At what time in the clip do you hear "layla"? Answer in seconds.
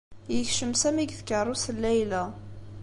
1.83-2.23